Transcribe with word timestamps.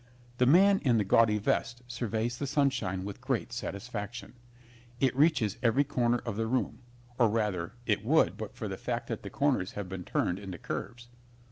The 0.39 0.47
man 0.47 0.79
in 0.79 0.97
the 0.97 1.03
gaudy 1.03 1.37
vest 1.37 1.83
surveys 1.87 2.39
the 2.39 2.47
sunshine 2.47 3.05
with 3.05 3.21
great 3.21 3.53
satisfaction. 3.53 4.33
It 4.99 5.15
reaches 5.15 5.59
every 5.61 5.83
corner 5.83 6.17
of 6.25 6.37
the 6.37 6.47
room, 6.47 6.79
or 7.19 7.29
rather 7.29 7.73
it 7.85 8.03
would 8.03 8.35
but 8.35 8.55
for 8.55 8.67
the 8.67 8.77
fact 8.77 9.05
that 9.09 9.21
the 9.21 9.29
corners 9.29 9.73
have 9.73 9.87
been 9.87 10.03
turned 10.03 10.39
into 10.39 10.57
curves. 10.57 11.09